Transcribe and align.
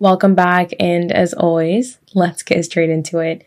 Welcome 0.00 0.34
back, 0.34 0.70
and 0.80 1.12
as 1.12 1.34
always, 1.34 1.98
let's 2.14 2.42
get 2.42 2.64
straight 2.64 2.88
into 2.88 3.18
it. 3.18 3.44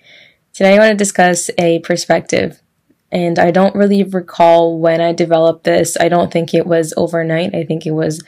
Today, 0.54 0.76
I 0.76 0.78
want 0.78 0.92
to 0.92 0.96
discuss 0.96 1.50
a 1.58 1.80
perspective, 1.80 2.62
and 3.12 3.40
I 3.40 3.50
don't 3.50 3.74
really 3.74 4.04
recall 4.04 4.78
when 4.78 5.02
I 5.02 5.14
developed 5.14 5.64
this. 5.64 5.98
I 6.00 6.10
don't 6.10 6.32
think 6.32 6.54
it 6.54 6.68
was 6.68 6.94
overnight, 6.96 7.56
I 7.56 7.64
think 7.64 7.88
it 7.88 7.94
was 7.94 8.22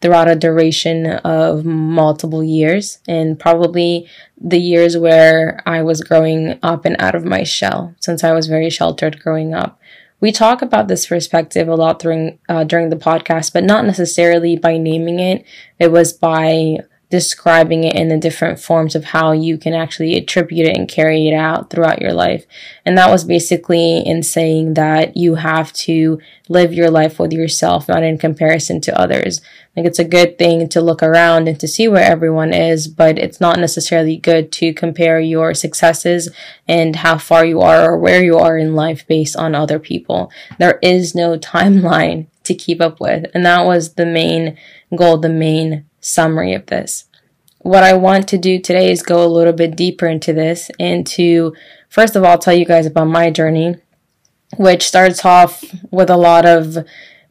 throughout 0.00 0.30
a 0.30 0.36
duration 0.36 1.06
of 1.06 1.64
multiple 1.64 2.44
years, 2.44 3.00
and 3.08 3.36
probably 3.36 4.06
the 4.40 4.60
years 4.60 4.96
where 4.96 5.60
I 5.66 5.82
was 5.82 6.02
growing 6.02 6.60
up 6.62 6.84
and 6.84 6.94
out 7.00 7.16
of 7.16 7.24
my 7.24 7.42
shell, 7.42 7.96
since 7.98 8.22
I 8.22 8.30
was 8.30 8.46
very 8.46 8.70
sheltered 8.70 9.18
growing 9.18 9.54
up. 9.54 9.80
We 10.20 10.30
talk 10.30 10.62
about 10.62 10.86
this 10.86 11.08
perspective 11.08 11.66
a 11.66 11.74
lot 11.74 11.98
during 11.98 12.38
uh, 12.48 12.62
during 12.62 12.90
the 12.90 12.96
podcast, 12.96 13.52
but 13.52 13.64
not 13.64 13.84
necessarily 13.84 14.56
by 14.56 14.78
naming 14.78 15.18
it. 15.18 15.44
It 15.80 15.90
was 15.90 16.12
by 16.12 16.78
describing 17.12 17.84
it 17.84 17.94
in 17.94 18.08
the 18.08 18.16
different 18.16 18.58
forms 18.58 18.94
of 18.94 19.04
how 19.04 19.32
you 19.32 19.58
can 19.58 19.74
actually 19.74 20.16
attribute 20.16 20.66
it 20.66 20.74
and 20.74 20.88
carry 20.88 21.28
it 21.28 21.34
out 21.34 21.68
throughout 21.68 22.00
your 22.00 22.14
life. 22.14 22.46
And 22.86 22.96
that 22.96 23.10
was 23.10 23.22
basically 23.22 23.98
in 23.98 24.22
saying 24.22 24.72
that 24.74 25.14
you 25.14 25.34
have 25.34 25.74
to 25.74 26.18
live 26.48 26.72
your 26.72 26.90
life 26.90 27.18
with 27.18 27.30
yourself, 27.30 27.86
not 27.86 28.02
in 28.02 28.16
comparison 28.16 28.80
to 28.80 28.98
others. 28.98 29.42
Like 29.76 29.84
it's 29.84 29.98
a 29.98 30.04
good 30.04 30.38
thing 30.38 30.70
to 30.70 30.80
look 30.80 31.02
around 31.02 31.48
and 31.48 31.60
to 31.60 31.68
see 31.68 31.86
where 31.86 32.02
everyone 32.02 32.54
is, 32.54 32.88
but 32.88 33.18
it's 33.18 33.42
not 33.42 33.58
necessarily 33.58 34.16
good 34.16 34.50
to 34.52 34.72
compare 34.72 35.20
your 35.20 35.52
successes 35.52 36.30
and 36.66 36.96
how 36.96 37.18
far 37.18 37.44
you 37.44 37.60
are 37.60 37.90
or 37.90 37.98
where 37.98 38.24
you 38.24 38.38
are 38.38 38.56
in 38.56 38.74
life 38.74 39.06
based 39.06 39.36
on 39.36 39.54
other 39.54 39.78
people. 39.78 40.32
There 40.58 40.78
is 40.82 41.14
no 41.14 41.38
timeline 41.52 42.28
to 42.44 42.54
keep 42.54 42.80
up 42.80 43.00
with. 43.00 43.30
And 43.34 43.44
that 43.44 43.66
was 43.66 43.96
the 43.96 44.06
main 44.06 44.56
goal, 44.96 45.18
the 45.18 45.28
main 45.28 45.84
summary 46.02 46.52
of 46.52 46.66
this. 46.66 47.06
What 47.60 47.84
I 47.84 47.94
want 47.94 48.28
to 48.28 48.38
do 48.38 48.58
today 48.58 48.90
is 48.90 49.02
go 49.02 49.24
a 49.24 49.26
little 49.26 49.52
bit 49.52 49.76
deeper 49.76 50.06
into 50.06 50.32
this 50.32 50.70
and 50.78 51.06
to, 51.06 51.54
first 51.88 52.16
of 52.16 52.24
all, 52.24 52.36
tell 52.36 52.52
you 52.52 52.66
guys 52.66 52.86
about 52.86 53.06
my 53.06 53.30
journey, 53.30 53.76
which 54.58 54.82
starts 54.82 55.24
off 55.24 55.64
with 55.90 56.10
a 56.10 56.16
lot 56.16 56.44
of 56.44 56.76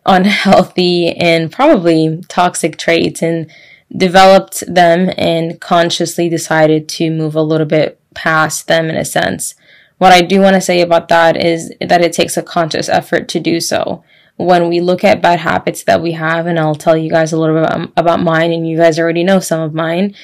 unhealthy 0.06 1.09
and 1.09 1.52
probably 1.52 2.23
toxic 2.28 2.78
traits 2.78 3.22
and 3.22 3.52
developed 3.96 4.64
them 4.74 5.12
and 5.18 5.59
consciously 5.59 6.30
decided 6.30 6.88
to 6.88 7.12
move 7.12 7.36
a 7.36 7.42
little 7.42 7.68
bit 7.68 8.00
past 8.14 8.68
them 8.68 8.90
in 8.90 8.96
a 8.96 9.06
sense. 9.06 9.53
What 9.98 10.14
I 10.14 10.22
do 10.22 10.40
want 10.40 10.56
to 10.56 10.62
say 10.62 10.81
about 10.81 11.09
that 11.09 11.36
is 11.36 11.74
that 11.81 12.02
it 12.02 12.14
takes 12.14 12.38
a 12.38 12.42
conscious 12.42 12.90
effort 12.90 13.28
to 13.30 13.40
do 13.40 13.59
so 13.59 14.03
when 14.45 14.70
we 14.70 14.81
look 14.81 15.03
at 15.03 15.22
bad 15.22 15.39
habits 15.39 15.84
that 15.84 16.02
we 16.02 16.14
have, 16.14 16.47
and 16.47 16.59
I'll 16.59 16.75
tell 16.75 16.97
you 16.97 17.09
guys 17.09 17.31
a 17.31 17.38
little 17.39 17.56
bit 17.56 17.70
about, 17.70 17.92
about 17.97 18.20
mine, 18.22 18.52
and 18.52 18.67
you 18.67 18.78
guys 18.78 19.00
already 19.00 19.23
know 19.23 19.39
some 19.39 19.61
of 19.61 19.73
mine, 19.73 20.16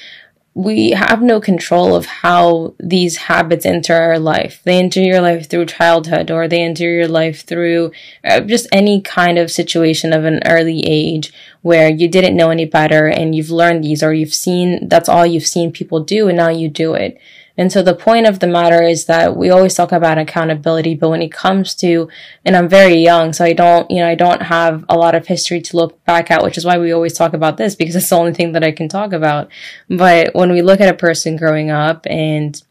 we 0.53 0.89
have 0.89 1.21
no 1.21 1.39
control 1.39 1.95
of 1.95 2.07
how 2.07 2.73
these 2.79 3.17
habits 3.17 3.63
enter 3.63 3.93
our 3.93 4.17
life. 4.17 4.59
They 4.63 4.79
enter 4.79 4.99
your 4.99 5.21
life 5.21 5.47
through 5.47 5.67
childhood, 5.67 6.31
or 6.31 6.47
they 6.47 6.63
enter 6.63 6.89
your 6.89 7.07
life 7.07 7.45
through 7.45 7.91
uh, 8.23 8.39
just 8.41 8.67
any 8.71 8.99
kind 9.01 9.38
of 9.38 9.51
situation 9.51 10.13
of 10.13 10.25
an 10.25 10.39
early 10.47 10.81
age 10.88 11.31
where 11.61 11.89
you 11.89 12.07
didn't 12.07 12.35
know 12.35 12.49
any 12.49 12.65
better 12.65 13.07
and 13.07 13.35
you've 13.35 13.51
learned 13.51 13.83
these, 13.83 14.01
or 14.01 14.13
you've 14.13 14.33
seen 14.33 14.89
that's 14.89 15.07
all 15.07 15.27
you've 15.27 15.45
seen 15.45 15.71
people 15.71 16.03
do, 16.03 16.27
and 16.27 16.38
now 16.38 16.49
you 16.49 16.69
do 16.69 16.95
it. 16.95 17.19
And 17.58 17.72
so 17.72 17.81
the 17.81 17.95
point 17.95 18.27
of 18.27 18.39
the 18.39 18.47
matter 18.47 18.83
is 18.83 19.05
that 19.05 19.36
we 19.36 19.50
always 19.50 19.73
talk 19.73 19.91
about 19.91 20.17
accountability, 20.17 20.94
but 20.94 21.09
when 21.09 21.22
it 21.22 21.31
comes 21.31 21.73
to, 21.75 22.08
and 22.45 22.55
I'm 22.55 22.69
very 22.69 22.95
young, 22.95 23.33
so 23.33 23.44
I 23.44 23.53
don't, 23.53 23.89
you 23.89 23.97
know, 23.97 24.08
I 24.08 24.16
don't 24.16 24.44
have 24.44 24.86
a 24.88 24.97
lot 24.97 25.16
of 25.16 25.25
history 25.27 25.61
to 25.61 25.78
look 25.78 26.03
back 26.05 26.30
at, 26.30 26.44
which 26.44 26.58
is 26.58 26.66
why 26.66 26.78
we 26.78 26.91
always 26.91 27.13
talk 27.13 27.33
about 27.33 27.58
this 27.58 27.75
because 27.75 27.95
it's 27.95 28.09
the 28.09 28.16
only 28.16 28.33
thing 28.33 28.52
that 28.52 28.63
I 28.63 28.72
can 28.72 28.88
talk 28.88 29.11
about. 29.11 29.50
But 29.89 30.35
when 30.35 30.52
we 30.52 30.61
look 30.61 30.80
at 30.80 30.94
a 30.94 30.97
person 30.97 31.35
growing 31.35 31.72
up 31.72 32.05
and 32.08 32.61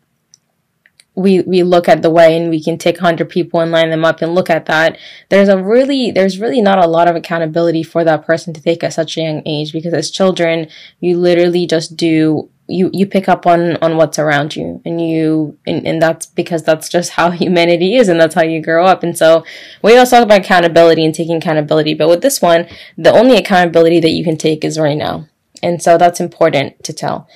we 1.16 1.40
we 1.40 1.62
look 1.62 1.88
at 1.88 2.02
the 2.02 2.10
way 2.10 2.36
and 2.36 2.50
we 2.50 2.62
can 2.62 2.76
take 2.76 2.96
100 2.96 3.28
people 3.28 3.60
and 3.60 3.72
line 3.72 3.90
them 3.90 4.04
up 4.04 4.20
and 4.20 4.34
look 4.34 4.50
at 4.50 4.66
that 4.66 4.98
there's 5.30 5.48
a 5.48 5.60
really 5.60 6.10
there's 6.10 6.38
really 6.38 6.60
not 6.60 6.78
a 6.78 6.86
lot 6.86 7.08
of 7.08 7.16
accountability 7.16 7.82
for 7.82 8.04
that 8.04 8.24
person 8.24 8.52
to 8.52 8.60
take 8.60 8.84
at 8.84 8.92
such 8.92 9.16
a 9.16 9.22
young 9.22 9.42
age 9.46 9.72
because 9.72 9.94
as 9.94 10.10
children 10.10 10.68
you 11.00 11.16
literally 11.16 11.66
just 11.66 11.96
do 11.96 12.50
you 12.68 12.90
you 12.92 13.06
pick 13.06 13.28
up 13.28 13.46
on 13.46 13.76
on 13.76 13.96
what's 13.96 14.18
around 14.18 14.56
you 14.56 14.80
and 14.84 15.00
you 15.00 15.56
and, 15.66 15.86
and 15.86 16.02
that's 16.02 16.26
because 16.26 16.62
that's 16.62 16.88
just 16.88 17.12
how 17.12 17.30
humanity 17.42 17.96
is 17.96 18.08
and 18.08 18.20
that's 18.20 18.34
how 18.34 18.42
you 18.42 18.60
grow 18.60 18.84
up. 18.84 19.02
And 19.02 19.16
so 19.16 19.44
we 19.82 19.92
always 19.92 20.10
talk 20.10 20.22
about 20.22 20.40
accountability 20.40 21.04
and 21.04 21.14
taking 21.14 21.36
accountability 21.36 21.94
but 21.94 22.08
with 22.08 22.22
this 22.22 22.42
one 22.42 22.66
the 22.96 23.12
only 23.12 23.36
accountability 23.36 24.00
that 24.00 24.10
you 24.10 24.24
can 24.24 24.36
take 24.36 24.64
is 24.64 24.78
right 24.78 24.96
now. 24.96 25.28
And 25.62 25.82
so 25.82 25.96
that's 25.98 26.20
important 26.20 26.82
to 26.84 26.92
tell. 26.92 27.28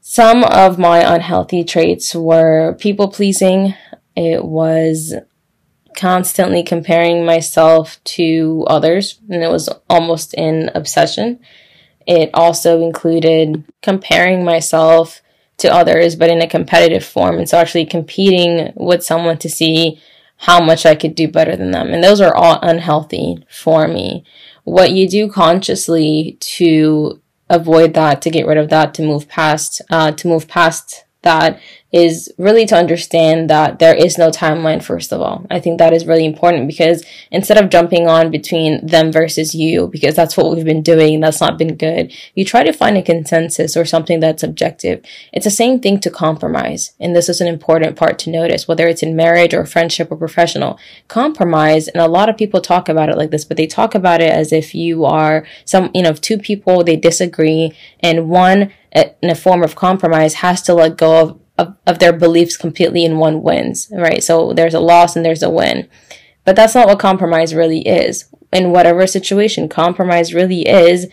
Some 0.00 0.42
of 0.44 0.78
my 0.78 0.98
unhealthy 1.14 1.62
traits 1.62 2.14
were 2.14 2.74
people 2.80 3.08
pleasing. 3.08 3.74
It 4.16 4.44
was 4.44 5.14
constantly 5.96 6.62
comparing 6.62 7.24
myself 7.24 8.02
to 8.04 8.64
others 8.66 9.20
and 9.28 9.42
it 9.42 9.50
was 9.50 9.68
almost 9.88 10.34
an 10.34 10.70
obsession 10.74 11.38
it 12.06 12.30
also 12.34 12.82
included 12.82 13.64
comparing 13.82 14.44
myself 14.44 15.22
to 15.58 15.72
others, 15.72 16.16
but 16.16 16.30
in 16.30 16.40
a 16.40 16.48
competitive 16.48 17.04
form. 17.04 17.38
And 17.38 17.48
so 17.48 17.58
actually 17.58 17.86
competing 17.86 18.72
with 18.74 19.04
someone 19.04 19.38
to 19.38 19.48
see 19.48 20.00
how 20.38 20.62
much 20.62 20.84
I 20.84 20.96
could 20.96 21.14
do 21.14 21.28
better 21.28 21.56
than 21.56 21.70
them. 21.70 21.92
And 21.92 22.02
those 22.02 22.20
are 22.20 22.34
all 22.34 22.58
unhealthy 22.62 23.44
for 23.48 23.86
me. 23.86 24.24
What 24.64 24.90
you 24.90 25.08
do 25.08 25.30
consciously 25.30 26.36
to 26.40 27.20
avoid 27.48 27.94
that, 27.94 28.22
to 28.22 28.30
get 28.30 28.46
rid 28.46 28.58
of 28.58 28.68
that, 28.70 28.94
to 28.94 29.02
move 29.02 29.28
past, 29.28 29.82
uh, 29.90 30.10
to 30.12 30.28
move 30.28 30.48
past 30.48 31.04
that 31.22 31.60
is 31.92 32.32
really 32.38 32.64
to 32.64 32.74
understand 32.74 33.50
that 33.50 33.78
there 33.78 33.94
is 33.94 34.16
no 34.16 34.30
timeline, 34.30 34.82
first 34.82 35.12
of 35.12 35.20
all. 35.20 35.46
I 35.50 35.60
think 35.60 35.78
that 35.78 35.92
is 35.92 36.06
really 36.06 36.24
important 36.24 36.66
because 36.66 37.04
instead 37.30 37.58
of 37.58 37.68
jumping 37.68 38.08
on 38.08 38.30
between 38.30 38.84
them 38.86 39.12
versus 39.12 39.54
you, 39.54 39.88
because 39.88 40.16
that's 40.16 40.36
what 40.36 40.50
we've 40.50 40.64
been 40.64 40.82
doing, 40.82 41.20
that's 41.20 41.40
not 41.40 41.58
been 41.58 41.76
good, 41.76 42.12
you 42.34 42.44
try 42.44 42.64
to 42.64 42.72
find 42.72 42.96
a 42.96 43.02
consensus 43.02 43.76
or 43.76 43.84
something 43.84 44.20
that's 44.20 44.42
objective. 44.42 45.04
It's 45.32 45.44
the 45.44 45.50
same 45.50 45.80
thing 45.80 46.00
to 46.00 46.10
compromise. 46.10 46.92
And 46.98 47.14
this 47.14 47.28
is 47.28 47.42
an 47.42 47.46
important 47.46 47.96
part 47.96 48.18
to 48.20 48.30
notice, 48.30 48.66
whether 48.66 48.88
it's 48.88 49.02
in 49.02 49.14
marriage 49.14 49.52
or 49.52 49.66
friendship 49.66 50.10
or 50.10 50.16
professional. 50.16 50.78
Compromise, 51.08 51.88
and 51.88 52.00
a 52.00 52.08
lot 52.08 52.30
of 52.30 52.38
people 52.38 52.62
talk 52.62 52.88
about 52.88 53.10
it 53.10 53.18
like 53.18 53.30
this, 53.30 53.44
but 53.44 53.58
they 53.58 53.66
talk 53.66 53.94
about 53.94 54.22
it 54.22 54.30
as 54.30 54.50
if 54.50 54.74
you 54.74 55.04
are 55.04 55.46
some, 55.66 55.90
you 55.94 56.02
know, 56.02 56.14
two 56.14 56.38
people, 56.38 56.82
they 56.82 56.96
disagree, 56.96 57.76
and 58.00 58.30
one 58.30 58.72
in 58.94 59.30
a 59.30 59.34
form 59.34 59.62
of 59.62 59.74
compromise 59.74 60.34
has 60.34 60.62
to 60.62 60.74
let 60.74 60.96
go 60.96 61.20
of 61.20 61.41
of, 61.86 61.98
their 61.98 62.12
beliefs 62.12 62.56
completely 62.56 63.04
and 63.04 63.18
one 63.18 63.42
wins, 63.42 63.88
right? 63.92 64.22
So 64.22 64.52
there's 64.52 64.74
a 64.74 64.80
loss 64.80 65.16
and 65.16 65.24
there's 65.24 65.42
a 65.42 65.50
win. 65.50 65.88
But 66.44 66.56
that's 66.56 66.74
not 66.74 66.88
what 66.88 66.98
compromise 66.98 67.54
really 67.54 67.86
is. 67.86 68.26
In 68.52 68.70
whatever 68.70 69.06
situation, 69.06 69.68
compromise 69.68 70.34
really 70.34 70.66
is 70.66 71.08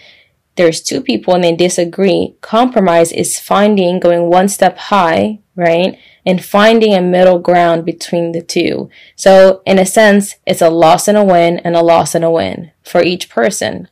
there's 0.60 0.82
two 0.82 1.02
people 1.02 1.34
and 1.34 1.44
they 1.44 1.56
disagree. 1.56 2.36
Compromise 2.42 3.14
is 3.14 3.40
finding, 3.40 3.98
going 3.98 4.30
one 4.30 4.50
step 4.50 4.78
high, 4.78 5.40
right? 5.56 5.98
And 6.26 6.44
finding 6.44 6.94
a 6.94 7.02
middle 7.02 7.40
ground 7.40 7.86
between 7.86 8.34
the 8.34 8.42
two. 8.42 8.90
So 9.16 9.62
in 9.66 9.80
a 9.80 9.86
sense, 9.86 10.36
it's 10.46 10.62
a 10.62 10.70
loss 10.70 11.08
and 11.08 11.18
a 11.18 11.24
win 11.24 11.60
and 11.60 11.78
a 11.78 11.82
loss 11.82 12.14
and 12.14 12.26
a 12.26 12.30
win 12.30 12.72
for 12.84 13.02
each 13.02 13.30
person. 13.30 13.88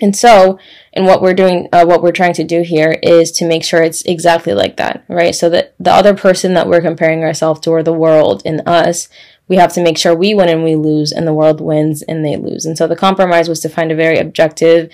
And 0.00 0.14
so, 0.14 0.58
and 0.92 1.06
what 1.06 1.22
we're 1.22 1.34
doing, 1.34 1.68
uh, 1.72 1.86
what 1.86 2.02
we're 2.02 2.12
trying 2.12 2.34
to 2.34 2.44
do 2.44 2.62
here 2.62 2.98
is 3.02 3.32
to 3.32 3.46
make 3.46 3.64
sure 3.64 3.82
it's 3.82 4.02
exactly 4.02 4.52
like 4.52 4.76
that, 4.76 5.04
right? 5.08 5.34
So 5.34 5.48
that 5.50 5.74
the 5.80 5.92
other 5.92 6.14
person 6.14 6.52
that 6.54 6.68
we're 6.68 6.82
comparing 6.82 7.24
ourselves 7.24 7.60
to 7.60 7.70
or 7.70 7.82
the 7.82 7.94
world 7.94 8.42
and 8.44 8.60
us, 8.66 9.08
we 9.48 9.56
have 9.56 9.72
to 9.72 9.82
make 9.82 9.96
sure 9.96 10.14
we 10.14 10.34
win 10.34 10.50
and 10.50 10.64
we 10.64 10.74
lose 10.74 11.12
and 11.12 11.26
the 11.26 11.32
world 11.32 11.62
wins 11.62 12.02
and 12.02 12.24
they 12.24 12.36
lose. 12.36 12.66
And 12.66 12.76
so 12.76 12.86
the 12.86 12.96
compromise 12.96 13.48
was 13.48 13.60
to 13.60 13.70
find 13.70 13.90
a 13.90 13.96
very 13.96 14.18
objective 14.18 14.90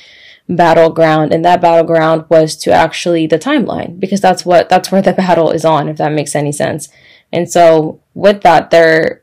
battleground 0.49 1.33
and 1.33 1.45
that 1.45 1.61
battleground 1.61 2.27
was 2.29 2.55
to 2.57 2.71
actually 2.71 3.27
the 3.27 3.39
timeline 3.39 3.99
because 3.99 4.21
that's 4.21 4.45
what, 4.45 4.69
that's 4.69 4.93
where 4.93 5.03
the 5.03 5.13
battle 5.25 5.51
is 5.51 5.65
on, 5.65 5.89
if 5.89 5.97
that 5.97 6.13
makes 6.13 6.37
any 6.37 6.53
sense. 6.53 6.89
And 7.33 7.51
so 7.51 8.01
with 8.15 8.43
that, 8.43 8.71
there, 8.71 9.23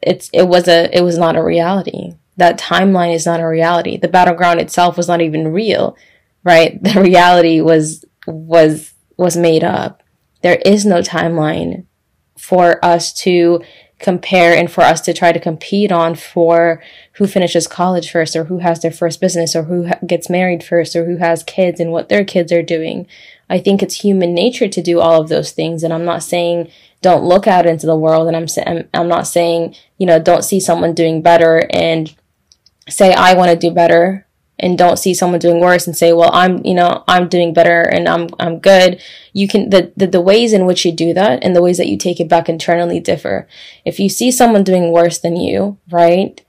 it's, 0.00 0.30
it 0.32 0.44
was 0.44 0.68
a, 0.68 0.96
it 0.96 1.02
was 1.02 1.18
not 1.18 1.36
a 1.36 1.42
reality 1.42 2.14
that 2.38 2.58
timeline 2.58 3.14
is 3.14 3.26
not 3.26 3.40
a 3.40 3.46
reality. 3.46 3.98
The 3.98 4.08
battleground 4.08 4.60
itself 4.60 4.96
was 4.96 5.08
not 5.08 5.20
even 5.20 5.52
real, 5.52 5.96
right? 6.42 6.82
The 6.82 7.02
reality 7.02 7.60
was 7.60 8.04
was 8.26 8.94
was 9.16 9.36
made 9.36 9.64
up. 9.64 10.02
There 10.42 10.60
is 10.64 10.86
no 10.86 11.00
timeline 11.00 11.84
for 12.38 12.82
us 12.84 13.12
to 13.24 13.60
compare 13.98 14.56
and 14.56 14.70
for 14.70 14.82
us 14.82 15.00
to 15.00 15.12
try 15.12 15.32
to 15.32 15.40
compete 15.40 15.90
on 15.90 16.14
for 16.14 16.80
who 17.14 17.26
finishes 17.26 17.66
college 17.66 18.10
first 18.12 18.36
or 18.36 18.44
who 18.44 18.58
has 18.58 18.80
their 18.80 18.92
first 18.92 19.20
business 19.20 19.56
or 19.56 19.64
who 19.64 19.88
gets 20.06 20.30
married 20.30 20.62
first 20.62 20.94
or 20.94 21.04
who 21.04 21.16
has 21.16 21.42
kids 21.42 21.80
and 21.80 21.90
what 21.90 22.08
their 22.08 22.24
kids 22.24 22.52
are 22.52 22.62
doing. 22.62 23.08
I 23.50 23.58
think 23.58 23.82
it's 23.82 24.02
human 24.02 24.34
nature 24.34 24.68
to 24.68 24.82
do 24.82 25.00
all 25.00 25.20
of 25.20 25.28
those 25.28 25.50
things 25.50 25.82
and 25.82 25.92
I'm 25.92 26.04
not 26.04 26.22
saying 26.22 26.70
don't 27.00 27.24
look 27.24 27.48
out 27.48 27.66
into 27.66 27.86
the 27.86 27.96
world 27.96 28.28
and 28.28 28.36
I'm 28.36 28.46
I'm, 28.66 28.88
I'm 28.94 29.08
not 29.08 29.26
saying, 29.26 29.74
you 29.98 30.06
know, 30.06 30.20
don't 30.20 30.44
see 30.44 30.60
someone 30.60 30.94
doing 30.94 31.20
better 31.20 31.68
and 31.70 32.14
say 32.88 33.12
I 33.12 33.34
want 33.34 33.50
to 33.50 33.56
do 33.56 33.74
better 33.74 34.26
and 34.58 34.76
don't 34.76 34.98
see 34.98 35.14
someone 35.14 35.38
doing 35.38 35.60
worse 35.60 35.86
and 35.86 35.96
say, 35.96 36.12
well, 36.12 36.30
I'm, 36.32 36.64
you 36.64 36.74
know, 36.74 37.04
I'm 37.06 37.28
doing 37.28 37.54
better 37.54 37.82
and 37.82 38.08
I'm, 38.08 38.28
I'm 38.40 38.58
good. 38.58 39.00
You 39.32 39.46
can, 39.46 39.70
the, 39.70 39.92
the, 39.96 40.08
the 40.08 40.20
ways 40.20 40.52
in 40.52 40.66
which 40.66 40.84
you 40.84 40.92
do 40.92 41.14
that 41.14 41.44
and 41.44 41.54
the 41.54 41.62
ways 41.62 41.76
that 41.78 41.86
you 41.86 41.96
take 41.96 42.18
it 42.18 42.28
back 42.28 42.48
internally 42.48 42.98
differ. 42.98 43.46
If 43.84 44.00
you 44.00 44.08
see 44.08 44.30
someone 44.32 44.64
doing 44.64 44.90
worse 44.90 45.18
than 45.18 45.36
you, 45.36 45.78
right? 45.90 46.44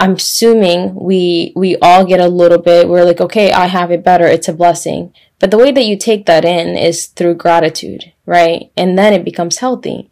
I'm 0.00 0.14
assuming 0.14 0.94
we, 0.94 1.52
we 1.54 1.76
all 1.76 2.04
get 2.06 2.20
a 2.20 2.28
little 2.28 2.58
bit, 2.58 2.88
we're 2.88 3.04
like, 3.04 3.20
okay, 3.20 3.52
I 3.52 3.66
have 3.66 3.90
it 3.90 4.02
better. 4.02 4.26
It's 4.26 4.48
a 4.48 4.52
blessing. 4.52 5.12
But 5.38 5.50
the 5.50 5.58
way 5.58 5.70
that 5.70 5.84
you 5.84 5.98
take 5.98 6.24
that 6.26 6.44
in 6.44 6.76
is 6.76 7.06
through 7.06 7.34
gratitude, 7.34 8.12
right? 8.24 8.70
And 8.76 8.98
then 8.98 9.12
it 9.12 9.24
becomes 9.24 9.58
healthy. 9.58 10.10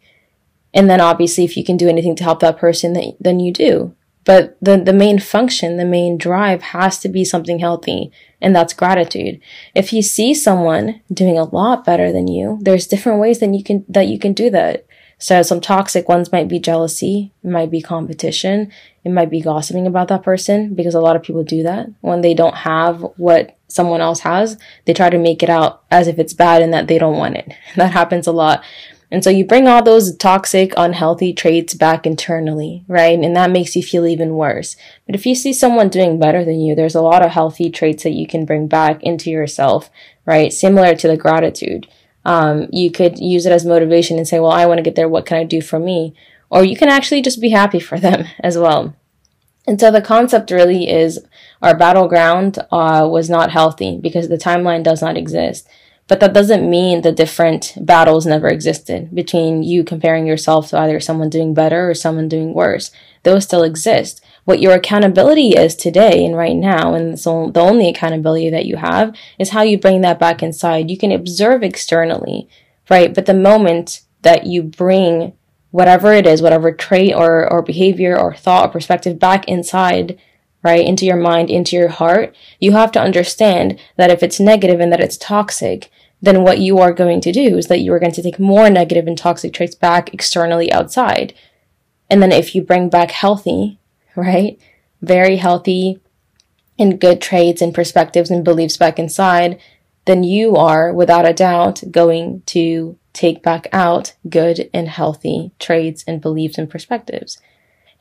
And 0.73 0.89
then 0.89 1.01
obviously, 1.01 1.43
if 1.43 1.57
you 1.57 1.63
can 1.63 1.77
do 1.77 1.89
anything 1.89 2.15
to 2.17 2.23
help 2.23 2.39
that 2.39 2.57
person, 2.57 2.93
then 3.19 3.39
you 3.39 3.51
do. 3.51 3.95
But 4.25 4.57
the, 4.61 4.77
the 4.77 4.93
main 4.93 5.19
function, 5.19 5.77
the 5.77 5.85
main 5.85 6.17
drive 6.17 6.61
has 6.61 6.99
to 6.99 7.09
be 7.09 7.25
something 7.25 7.59
healthy, 7.59 8.11
and 8.41 8.55
that's 8.55 8.73
gratitude. 8.73 9.39
If 9.75 9.91
you 9.91 10.01
see 10.01 10.33
someone 10.33 11.01
doing 11.11 11.37
a 11.37 11.43
lot 11.43 11.85
better 11.85 12.11
than 12.11 12.27
you, 12.27 12.59
there's 12.61 12.87
different 12.87 13.19
ways 13.19 13.39
that 13.39 13.53
you 13.53 13.63
can, 13.63 13.85
that 13.89 14.07
you 14.07 14.17
can 14.19 14.33
do 14.33 14.49
that. 14.51 14.85
So 15.17 15.41
some 15.41 15.61
toxic 15.61 16.09
ones 16.09 16.33
might 16.33 16.49
be 16.49 16.59
jealousy, 16.59 17.31
it 17.43 17.49
might 17.49 17.71
be 17.71 17.81
competition, 17.81 18.71
it 19.05 19.11
might 19.11 19.29
be 19.29 19.39
gossiping 19.39 19.87
about 19.87 20.09
that 20.09 20.23
person 20.23 20.73
because 20.73 20.95
a 20.95 20.99
lot 20.99 21.15
of 21.15 21.23
people 21.23 21.43
do 21.45 21.63
that. 21.63 21.87
When 22.01 22.19
they 22.19 22.33
don't 22.33 22.57
have 22.57 23.05
what 23.15 23.57
someone 23.69 24.01
else 24.01 24.19
has, 24.19 24.57
they 24.83 24.93
try 24.93 25.09
to 25.09 25.17
make 25.17 25.41
it 25.41 25.49
out 25.49 25.83
as 25.89 26.09
if 26.09 26.19
it's 26.19 26.33
bad 26.33 26.61
and 26.61 26.73
that 26.73 26.87
they 26.87 26.97
don't 26.97 27.17
want 27.17 27.37
it. 27.37 27.53
That 27.77 27.93
happens 27.93 28.27
a 28.27 28.33
lot. 28.33 28.63
And 29.13 29.23
so 29.23 29.29
you 29.29 29.45
bring 29.45 29.67
all 29.67 29.83
those 29.83 30.17
toxic, 30.17 30.73
unhealthy 30.75 31.33
traits 31.33 31.75
back 31.75 32.07
internally, 32.07 32.83
right? 32.87 33.19
And 33.19 33.35
that 33.35 33.51
makes 33.51 33.75
you 33.75 33.83
feel 33.83 34.07
even 34.07 34.33
worse. 34.33 34.75
But 35.05 35.13
if 35.13 35.27
you 35.27 35.35
see 35.35 35.53
someone 35.53 35.89
doing 35.89 36.17
better 36.17 36.43
than 36.43 36.59
you, 36.59 36.73
there's 36.73 36.95
a 36.95 37.01
lot 37.01 37.21
of 37.21 37.29
healthy 37.29 37.69
traits 37.69 38.01
that 38.01 38.13
you 38.13 38.25
can 38.25 38.43
bring 38.43 38.67
back 38.67 39.03
into 39.03 39.29
yourself, 39.29 39.91
right? 40.25 40.51
Similar 40.51 40.95
to 40.95 41.07
the 41.07 41.15
gratitude. 41.15 41.85
Um, 42.25 42.67
you 42.71 42.89
could 42.89 43.19
use 43.19 43.45
it 43.45 43.51
as 43.51 43.67
motivation 43.67 44.17
and 44.17 44.27
say, 44.27 44.39
well, 44.39 44.49
I 44.49 44.65
want 44.65 44.79
to 44.79 44.83
get 44.83 44.95
there. 44.95 45.07
What 45.07 45.27
can 45.27 45.37
I 45.37 45.43
do 45.43 45.61
for 45.61 45.77
me? 45.77 46.15
Or 46.49 46.63
you 46.63 46.75
can 46.75 46.89
actually 46.89 47.21
just 47.21 47.39
be 47.39 47.49
happy 47.49 47.79
for 47.79 47.99
them 47.99 48.25
as 48.39 48.57
well. 48.57 48.95
And 49.67 49.79
so 49.79 49.91
the 49.91 50.01
concept 50.01 50.49
really 50.49 50.89
is 50.89 51.23
our 51.61 51.77
battleground 51.77 52.57
uh, 52.71 53.07
was 53.07 53.29
not 53.29 53.51
healthy 53.51 53.95
because 53.95 54.27
the 54.27 54.37
timeline 54.37 54.81
does 54.81 55.03
not 55.03 55.17
exist. 55.17 55.69
But 56.07 56.19
that 56.19 56.33
doesn't 56.33 56.69
mean 56.69 57.01
the 57.01 57.13
different 57.13 57.73
battles 57.79 58.25
never 58.25 58.49
existed 58.49 59.15
between 59.15 59.63
you 59.63 59.83
comparing 59.83 60.27
yourself 60.27 60.69
to 60.69 60.77
either 60.77 60.99
someone 60.99 61.29
doing 61.29 61.53
better 61.53 61.89
or 61.89 61.93
someone 61.93 62.27
doing 62.27 62.53
worse. 62.53 62.91
Those 63.23 63.45
still 63.45 63.63
exist. 63.63 64.23
What 64.43 64.59
your 64.59 64.73
accountability 64.73 65.51
is 65.51 65.75
today 65.75 66.25
and 66.25 66.35
right 66.35 66.55
now, 66.55 66.93
and 66.93 67.17
so 67.17 67.49
the 67.51 67.61
only 67.61 67.87
accountability 67.87 68.49
that 68.49 68.65
you 68.65 68.75
have 68.75 69.15
is 69.39 69.51
how 69.51 69.61
you 69.61 69.77
bring 69.77 70.01
that 70.01 70.19
back 70.19 70.43
inside. 70.43 70.91
You 70.91 70.97
can 70.97 71.13
observe 71.13 71.63
externally, 71.63 72.49
right? 72.89 73.13
But 73.13 73.25
the 73.25 73.33
moment 73.33 74.01
that 74.23 74.45
you 74.45 74.61
bring 74.61 75.33
whatever 75.71 76.11
it 76.11 76.27
is, 76.27 76.41
whatever 76.41 76.73
trait 76.73 77.15
or, 77.15 77.49
or 77.51 77.61
behavior 77.61 78.19
or 78.19 78.35
thought 78.35 78.65
or 78.65 78.71
perspective 78.71 79.17
back 79.17 79.47
inside, 79.47 80.19
right, 80.63 80.85
into 80.85 81.05
your 81.05 81.17
mind, 81.17 81.49
into 81.49 81.75
your 81.75 81.89
heart, 81.89 82.35
you 82.59 82.71
have 82.71 82.91
to 82.93 83.01
understand 83.01 83.79
that 83.97 84.09
if 84.09 84.23
it's 84.23 84.39
negative 84.39 84.79
and 84.79 84.91
that 84.91 85.01
it's 85.01 85.17
toxic, 85.17 85.91
then 86.21 86.41
what 86.41 86.59
you 86.59 86.79
are 86.79 86.93
going 86.93 87.19
to 87.19 87.33
do 87.33 87.57
is 87.57 87.67
that 87.67 87.81
you 87.81 87.91
are 87.93 87.99
going 87.99 88.13
to 88.13 88.23
take 88.23 88.39
more 88.39 88.69
negative 88.69 89.07
and 89.07 89.17
toxic 89.17 89.53
traits 89.53 89.75
back 89.75 90.13
externally 90.13 90.71
outside. 90.71 91.33
And 92.09 92.21
then 92.21 92.31
if 92.31 92.55
you 92.55 92.61
bring 92.61 92.89
back 92.89 93.11
healthy, 93.11 93.77
right, 94.15 94.57
very 95.01 95.35
healthy 95.35 95.99
and 96.79 96.99
good 96.99 97.21
traits 97.21 97.61
and 97.61 97.73
perspectives 97.73 98.31
and 98.31 98.43
beliefs 98.43 98.77
back 98.77 98.97
inside, 98.97 99.59
then 100.05 100.23
you 100.23 100.55
are 100.55 100.93
without 100.93 101.27
a 101.27 101.33
doubt 101.33 101.83
going 101.91 102.41
to 102.45 102.97
take 103.11 103.43
back 103.43 103.67
out 103.71 104.13
good 104.29 104.69
and 104.73 104.87
healthy 104.87 105.51
traits 105.59 106.03
and 106.07 106.21
beliefs 106.21 106.57
and 106.57 106.69
perspectives. 106.69 107.39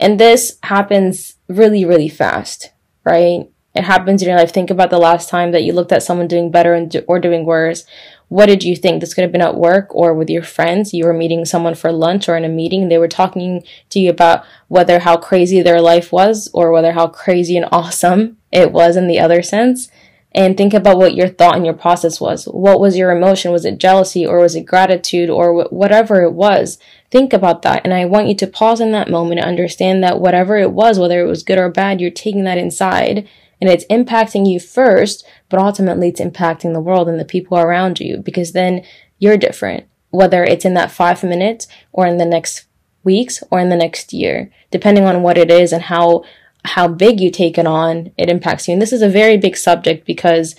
And 0.02 0.18
this 0.18 0.58
happens 0.64 1.36
really, 1.46 1.84
really 1.84 2.08
fast, 2.08 2.72
right? 3.04 3.48
It 3.72 3.84
happens 3.84 4.20
in 4.20 4.28
your 4.28 4.36
life. 4.36 4.52
Think 4.52 4.68
about 4.68 4.90
the 4.90 4.98
last 4.98 5.28
time 5.28 5.52
that 5.52 5.62
you 5.62 5.72
looked 5.72 5.92
at 5.92 6.02
someone 6.02 6.26
doing 6.26 6.50
better 6.50 6.74
and 6.74 6.90
do, 6.90 7.04
or 7.06 7.20
doing 7.20 7.46
worse. 7.46 7.84
What 8.26 8.46
did 8.46 8.64
you 8.64 8.74
think? 8.74 9.00
This 9.00 9.14
could 9.14 9.22
have 9.22 9.30
been 9.30 9.40
at 9.40 9.54
work 9.54 9.94
or 9.94 10.12
with 10.12 10.28
your 10.28 10.42
friends. 10.42 10.92
You 10.92 11.04
were 11.04 11.12
meeting 11.12 11.44
someone 11.44 11.76
for 11.76 11.92
lunch 11.92 12.28
or 12.28 12.36
in 12.36 12.44
a 12.44 12.48
meeting. 12.48 12.88
They 12.88 12.98
were 12.98 13.06
talking 13.06 13.62
to 13.90 14.00
you 14.00 14.10
about 14.10 14.44
whether 14.66 14.98
how 14.98 15.18
crazy 15.18 15.62
their 15.62 15.80
life 15.80 16.10
was 16.10 16.50
or 16.52 16.72
whether 16.72 16.92
how 16.92 17.06
crazy 17.06 17.56
and 17.56 17.68
awesome 17.72 18.38
it 18.50 18.72
was 18.72 18.96
in 18.96 19.06
the 19.06 19.20
other 19.20 19.40
sense 19.40 19.88
and 20.34 20.56
think 20.56 20.72
about 20.72 20.96
what 20.96 21.14
your 21.14 21.28
thought 21.28 21.56
and 21.56 21.64
your 21.64 21.74
process 21.74 22.20
was. 22.20 22.46
What 22.46 22.80
was 22.80 22.96
your 22.96 23.10
emotion? 23.10 23.52
Was 23.52 23.64
it 23.64 23.78
jealousy 23.78 24.26
or 24.26 24.38
was 24.38 24.56
it 24.56 24.64
gratitude 24.64 25.28
or 25.28 25.64
whatever 25.64 26.22
it 26.22 26.32
was? 26.32 26.78
Think 27.10 27.32
about 27.32 27.62
that. 27.62 27.82
And 27.84 27.92
I 27.92 28.06
want 28.06 28.28
you 28.28 28.34
to 28.36 28.46
pause 28.46 28.80
in 28.80 28.92
that 28.92 29.10
moment 29.10 29.40
and 29.40 29.48
understand 29.48 30.02
that 30.02 30.20
whatever 30.20 30.56
it 30.56 30.72
was, 30.72 30.98
whether 30.98 31.20
it 31.20 31.28
was 31.28 31.42
good 31.42 31.58
or 31.58 31.70
bad, 31.70 32.00
you're 32.00 32.10
taking 32.10 32.44
that 32.44 32.58
inside 32.58 33.28
and 33.60 33.70
it's 33.70 33.84
impacting 33.86 34.50
you 34.50 34.58
first, 34.58 35.24
but 35.48 35.60
ultimately 35.60 36.08
it's 36.08 36.20
impacting 36.20 36.72
the 36.72 36.80
world 36.80 37.08
and 37.08 37.20
the 37.20 37.24
people 37.24 37.58
around 37.58 38.00
you 38.00 38.16
because 38.16 38.52
then 38.52 38.82
you're 39.18 39.36
different, 39.36 39.86
whether 40.10 40.42
it's 40.42 40.64
in 40.64 40.74
that 40.74 40.90
five 40.90 41.22
minutes 41.22 41.68
or 41.92 42.06
in 42.06 42.16
the 42.16 42.24
next 42.24 42.64
weeks 43.04 43.42
or 43.50 43.60
in 43.60 43.68
the 43.68 43.76
next 43.76 44.12
year, 44.12 44.50
depending 44.70 45.04
on 45.04 45.22
what 45.22 45.36
it 45.36 45.50
is 45.50 45.72
and 45.72 45.84
how 45.84 46.24
how 46.64 46.88
big 46.88 47.20
you 47.20 47.30
take 47.30 47.58
it 47.58 47.66
on, 47.66 48.12
it 48.16 48.28
impacts 48.28 48.68
you. 48.68 48.72
And 48.72 48.82
this 48.82 48.92
is 48.92 49.02
a 49.02 49.08
very 49.08 49.36
big 49.36 49.56
subject 49.56 50.06
because 50.06 50.54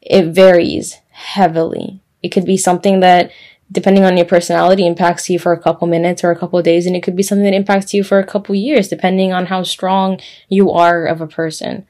it 0.00 0.26
varies 0.26 0.98
heavily. 1.10 2.02
It 2.22 2.28
could 2.28 2.44
be 2.44 2.56
something 2.56 3.00
that, 3.00 3.30
depending 3.72 4.04
on 4.04 4.16
your 4.16 4.26
personality, 4.26 4.86
impacts 4.86 5.30
you 5.30 5.38
for 5.38 5.52
a 5.52 5.60
couple 5.60 5.86
minutes 5.86 6.22
or 6.22 6.30
a 6.30 6.38
couple 6.38 6.60
days, 6.62 6.86
and 6.86 6.94
it 6.94 7.02
could 7.02 7.16
be 7.16 7.22
something 7.22 7.44
that 7.44 7.54
impacts 7.54 7.94
you 7.94 8.02
for 8.02 8.18
a 8.18 8.26
couple 8.26 8.54
years, 8.54 8.88
depending 8.88 9.32
on 9.32 9.46
how 9.46 9.62
strong 9.62 10.20
you 10.48 10.70
are 10.70 11.06
of 11.06 11.20
a 11.20 11.26
person. 11.26 11.86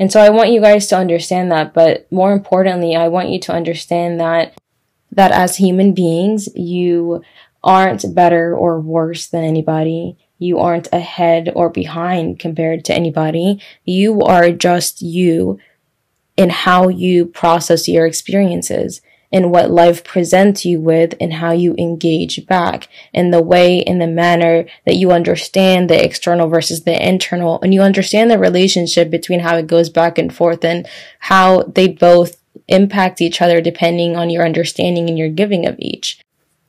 And 0.00 0.12
so 0.12 0.20
I 0.20 0.30
want 0.30 0.50
you 0.50 0.60
guys 0.60 0.86
to 0.88 0.96
understand 0.96 1.50
that, 1.50 1.74
but 1.74 2.10
more 2.12 2.32
importantly, 2.32 2.94
I 2.94 3.08
want 3.08 3.30
you 3.30 3.40
to 3.40 3.52
understand 3.52 4.20
that 4.20 4.54
that 5.10 5.32
as 5.32 5.56
human 5.56 5.94
beings, 5.94 6.48
you 6.54 7.22
aren't 7.64 8.14
better 8.14 8.54
or 8.54 8.78
worse 8.78 9.26
than 9.26 9.42
anybody. 9.42 10.16
You 10.38 10.58
aren't 10.58 10.88
ahead 10.92 11.52
or 11.54 11.68
behind 11.68 12.38
compared 12.38 12.84
to 12.86 12.94
anybody. 12.94 13.60
You 13.84 14.20
are 14.22 14.50
just 14.50 15.02
you 15.02 15.58
in 16.36 16.50
how 16.50 16.88
you 16.88 17.26
process 17.26 17.88
your 17.88 18.06
experiences 18.06 19.00
and 19.30 19.50
what 19.50 19.70
life 19.70 20.04
presents 20.04 20.64
you 20.64 20.80
with 20.80 21.14
and 21.20 21.34
how 21.34 21.52
you 21.52 21.74
engage 21.76 22.46
back 22.46 22.88
in 23.12 23.30
the 23.30 23.42
way, 23.42 23.78
in 23.78 23.98
the 23.98 24.06
manner 24.06 24.64
that 24.86 24.96
you 24.96 25.10
understand 25.10 25.90
the 25.90 26.02
external 26.02 26.48
versus 26.48 26.84
the 26.84 27.08
internal 27.08 27.60
and 27.60 27.74
you 27.74 27.82
understand 27.82 28.30
the 28.30 28.38
relationship 28.38 29.10
between 29.10 29.40
how 29.40 29.56
it 29.56 29.66
goes 29.66 29.90
back 29.90 30.16
and 30.16 30.34
forth 30.34 30.64
and 30.64 30.88
how 31.18 31.62
they 31.62 31.88
both 31.88 32.40
impact 32.68 33.20
each 33.20 33.42
other 33.42 33.60
depending 33.60 34.16
on 34.16 34.30
your 34.30 34.44
understanding 34.44 35.08
and 35.08 35.18
your 35.18 35.28
giving 35.28 35.66
of 35.66 35.76
each. 35.78 36.20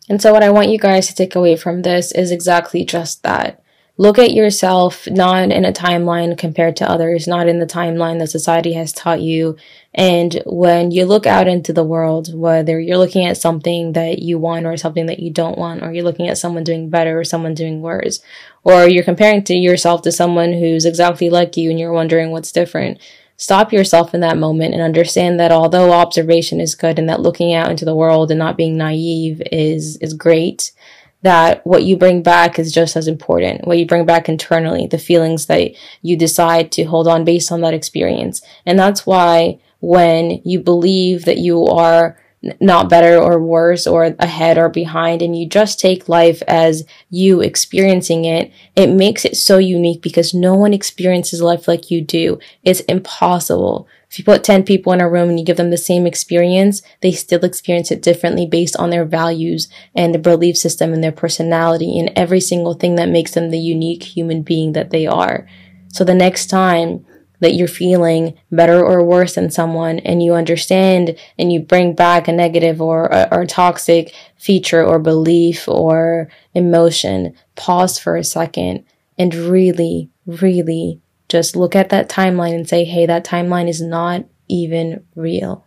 And 0.09 0.21
so 0.21 0.33
what 0.33 0.43
I 0.43 0.49
want 0.49 0.69
you 0.69 0.79
guys 0.79 1.07
to 1.07 1.15
take 1.15 1.35
away 1.35 1.55
from 1.55 1.83
this 1.83 2.11
is 2.11 2.31
exactly 2.31 2.83
just 2.83 3.23
that. 3.23 3.63
Look 3.99 4.17
at 4.17 4.31
yourself 4.31 5.09
not 5.11 5.51
in 5.51 5.65
a 5.65 5.73
timeline 5.73 6.37
compared 6.37 6.77
to 6.77 6.89
others, 6.89 7.27
not 7.27 7.49
in 7.49 7.59
the 7.59 7.65
timeline 7.65 8.19
that 8.19 8.27
society 8.27 8.71
has 8.71 8.93
taught 8.93 9.19
you. 9.19 9.57
And 9.93 10.41
when 10.45 10.91
you 10.91 11.03
look 11.03 11.25
out 11.25 11.49
into 11.49 11.73
the 11.73 11.83
world, 11.83 12.33
whether 12.33 12.79
you're 12.79 12.97
looking 12.97 13.25
at 13.25 13.35
something 13.35 13.91
that 13.91 14.19
you 14.19 14.39
want 14.39 14.65
or 14.65 14.77
something 14.77 15.07
that 15.07 15.19
you 15.19 15.31
don't 15.31 15.57
want, 15.57 15.83
or 15.83 15.91
you're 15.91 16.05
looking 16.05 16.29
at 16.29 16.37
someone 16.37 16.63
doing 16.63 16.89
better 16.89 17.19
or 17.19 17.25
someone 17.25 17.53
doing 17.53 17.81
worse, 17.81 18.21
or 18.63 18.87
you're 18.87 19.03
comparing 19.03 19.43
to 19.43 19.53
yourself 19.53 20.01
to 20.03 20.13
someone 20.13 20.53
who's 20.53 20.85
exactly 20.85 21.29
like 21.29 21.57
you 21.57 21.69
and 21.69 21.77
you're 21.77 21.91
wondering 21.91 22.31
what's 22.31 22.53
different, 22.53 23.01
stop 23.35 23.73
yourself 23.73 24.13
in 24.13 24.21
that 24.21 24.37
moment 24.37 24.73
and 24.73 24.81
understand 24.81 25.41
that 25.41 25.51
although 25.51 25.91
observation 25.91 26.61
is 26.61 26.73
good 26.73 26.97
and 26.97 27.09
that 27.09 27.19
looking 27.19 27.53
out 27.53 27.69
into 27.69 27.83
the 27.83 27.95
world 27.95 28.31
and 28.31 28.39
not 28.39 28.55
being 28.55 28.77
naive 28.77 29.41
is, 29.51 29.97
is 29.97 30.13
great, 30.13 30.71
that 31.21 31.65
what 31.65 31.83
you 31.83 31.97
bring 31.97 32.23
back 32.23 32.57
is 32.57 32.71
just 32.71 32.95
as 32.95 33.07
important. 33.07 33.67
What 33.67 33.77
you 33.77 33.85
bring 33.85 34.05
back 34.05 34.29
internally, 34.29 34.87
the 34.87 34.97
feelings 34.97 35.47
that 35.47 35.71
you 36.01 36.15
decide 36.15 36.71
to 36.73 36.83
hold 36.83 37.07
on 37.07 37.25
based 37.25 37.51
on 37.51 37.61
that 37.61 37.73
experience. 37.73 38.41
And 38.65 38.79
that's 38.79 39.05
why 39.05 39.59
when 39.81 40.41
you 40.45 40.59
believe 40.59 41.25
that 41.25 41.37
you 41.37 41.65
are 41.65 42.17
not 42.61 42.89
better 42.89 43.17
or 43.17 43.37
worse 43.39 43.85
or 43.85 44.15
ahead 44.19 44.57
or 44.57 44.69
behind 44.69 45.21
and 45.21 45.37
you 45.37 45.45
just 45.45 45.77
take 45.79 46.07
life 46.07 46.41
as 46.47 46.85
you 47.09 47.41
experiencing 47.41 48.23
it, 48.23 48.51
it 48.77 48.87
makes 48.87 49.25
it 49.25 49.35
so 49.35 49.57
unique 49.57 50.01
because 50.01 50.33
no 50.33 50.53
one 50.55 50.73
experiences 50.73 51.41
life 51.41 51.67
like 51.67 51.91
you 51.91 52.01
do. 52.01 52.39
It's 52.63 52.79
impossible. 52.81 53.89
If 54.09 54.17
you 54.17 54.25
put 54.25 54.43
10 54.43 54.63
people 54.63 54.91
in 54.91 55.01
a 55.01 55.09
room 55.09 55.29
and 55.29 55.39
you 55.39 55.45
give 55.45 55.57
them 55.57 55.69
the 55.69 55.77
same 55.77 56.07
experience, 56.07 56.81
they 57.01 57.11
still 57.11 57.45
experience 57.45 57.91
it 57.91 58.01
differently 58.01 58.47
based 58.47 58.75
on 58.77 58.89
their 58.89 59.05
values 59.05 59.69
and 59.93 60.13
their 60.13 60.21
belief 60.21 60.57
system 60.57 60.93
and 60.93 61.03
their 61.03 61.11
personality 61.11 61.99
and 61.99 62.11
every 62.15 62.41
single 62.41 62.73
thing 62.73 62.95
that 62.95 63.09
makes 63.09 63.31
them 63.31 63.51
the 63.51 63.59
unique 63.59 64.03
human 64.03 64.41
being 64.41 64.73
that 64.73 64.89
they 64.89 65.05
are. 65.05 65.47
So 65.93 66.03
the 66.03 66.15
next 66.15 66.47
time 66.47 67.05
that 67.39 67.53
you're 67.53 67.67
feeling 67.67 68.37
better 68.51 68.83
or 68.83 69.03
worse 69.03 69.35
than 69.35 69.51
someone 69.51 69.99
and 69.99 70.23
you 70.23 70.33
understand 70.33 71.15
and 71.37 71.53
you 71.53 71.59
bring 71.59 71.93
back 71.93 72.27
a 72.27 72.33
negative 72.33 72.81
or, 72.81 73.05
a, 73.07 73.27
or, 73.31 73.45
toxic 73.45 74.13
feature 74.35 74.83
or 74.83 74.99
belief 74.99 75.67
or 75.67 76.29
emotion, 76.53 77.33
pause 77.55 77.97
for 77.97 78.17
a 78.17 78.23
second 78.23 78.83
and 79.17 79.33
really, 79.33 80.09
really 80.25 80.99
just 81.29 81.55
look 81.55 81.75
at 81.75 81.89
that 81.89 82.09
timeline 82.09 82.55
and 82.55 82.67
say, 82.67 82.83
hey, 82.83 83.05
that 83.05 83.25
timeline 83.25 83.69
is 83.69 83.81
not 83.81 84.25
even 84.47 85.05
real. 85.15 85.65